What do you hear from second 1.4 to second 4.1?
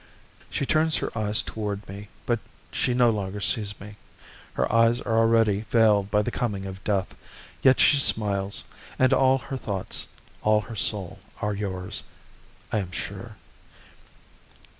toward me, but she no longer sees me;